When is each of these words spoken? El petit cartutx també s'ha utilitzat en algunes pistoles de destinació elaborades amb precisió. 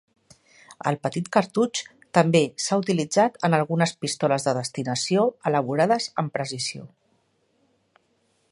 El 0.91 0.95
petit 1.01 1.27
cartutx 1.35 1.83
també 2.17 2.41
s'ha 2.63 2.79
utilitzat 2.83 3.37
en 3.49 3.57
algunes 3.59 3.93
pistoles 4.05 4.47
de 4.49 4.55
destinació 4.59 5.27
elaborades 5.51 6.09
amb 6.25 6.35
precisió. 6.39 6.89